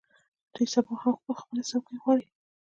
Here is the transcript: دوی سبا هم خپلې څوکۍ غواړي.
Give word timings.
دوی 0.53 0.67
سبا 0.73 0.93
هم 1.01 1.15
خپلې 1.41 1.61
څوکۍ 1.69 1.95
غواړي. 2.03 2.27